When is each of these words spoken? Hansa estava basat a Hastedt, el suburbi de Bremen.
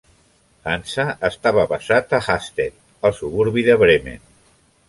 Hansa 0.71 1.05
estava 1.29 1.67
basat 1.75 2.17
a 2.19 2.21
Hastedt, 2.31 2.81
el 3.11 3.17
suburbi 3.21 3.67
de 3.69 3.81
Bremen. 3.83 4.27